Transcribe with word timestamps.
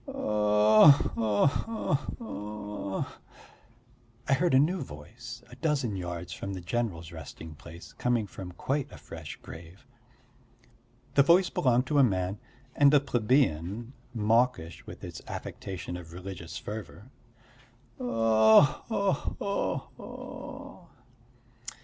"Oh 0.07 0.89
ho 1.13 1.45
ho 1.45 1.93
ho!" 2.17 3.05
I 4.27 4.33
heard 4.33 4.55
in 4.55 4.63
a 4.63 4.65
new 4.65 4.81
voice 4.81 5.43
a 5.51 5.55
dozen 5.57 5.95
yards 5.95 6.33
from 6.33 6.53
the 6.53 6.61
general's 6.61 7.11
resting 7.11 7.53
place, 7.53 7.93
coming 7.93 8.25
from 8.25 8.51
quite 8.53 8.91
a 8.91 8.97
fresh 8.97 9.35
grave. 9.43 9.85
The 11.13 11.21
voice 11.21 11.51
belonged 11.51 11.85
to 11.85 11.99
a 11.99 12.03
man 12.03 12.39
and 12.75 12.91
a 12.95 12.99
plebeian, 12.99 13.93
mawkish 14.11 14.87
with 14.87 15.03
its 15.03 15.21
affectation 15.27 15.95
of 15.95 16.13
religious 16.13 16.57
fervour. 16.57 17.11
"Oh 17.99 18.83
ho 18.89 19.11
ho 19.11 19.75
ho!" 19.97 20.87